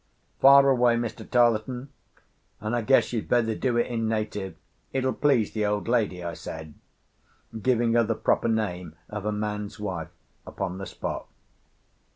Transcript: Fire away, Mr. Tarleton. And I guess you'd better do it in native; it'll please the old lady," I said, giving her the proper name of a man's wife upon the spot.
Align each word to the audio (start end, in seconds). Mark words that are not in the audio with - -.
Fire 0.39 0.67
away, 0.67 0.95
Mr. 0.97 1.29
Tarleton. 1.29 1.89
And 2.59 2.75
I 2.75 2.81
guess 2.81 3.13
you'd 3.13 3.29
better 3.29 3.53
do 3.53 3.77
it 3.77 3.85
in 3.85 4.07
native; 4.07 4.55
it'll 4.91 5.13
please 5.13 5.51
the 5.51 5.63
old 5.67 5.87
lady," 5.87 6.23
I 6.23 6.33
said, 6.33 6.73
giving 7.61 7.93
her 7.93 8.03
the 8.03 8.15
proper 8.15 8.47
name 8.47 8.95
of 9.11 9.25
a 9.27 9.31
man's 9.31 9.79
wife 9.79 10.09
upon 10.43 10.79
the 10.79 10.87
spot. 10.87 11.27